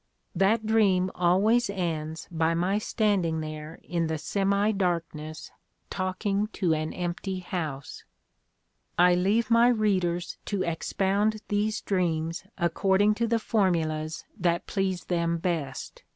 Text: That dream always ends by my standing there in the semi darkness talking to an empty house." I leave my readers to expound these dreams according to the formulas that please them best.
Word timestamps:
That 0.33 0.65
dream 0.65 1.11
always 1.13 1.69
ends 1.69 2.27
by 2.31 2.55
my 2.55 2.79
standing 2.79 3.39
there 3.41 3.77
in 3.83 4.07
the 4.07 4.17
semi 4.17 4.71
darkness 4.71 5.51
talking 5.91 6.47
to 6.53 6.73
an 6.73 6.91
empty 6.91 7.37
house." 7.41 8.03
I 8.97 9.13
leave 9.13 9.51
my 9.51 9.67
readers 9.67 10.39
to 10.45 10.63
expound 10.63 11.41
these 11.49 11.81
dreams 11.81 12.45
according 12.57 13.13
to 13.21 13.27
the 13.27 13.37
formulas 13.37 14.25
that 14.39 14.65
please 14.65 15.03
them 15.03 15.37
best. 15.37 16.01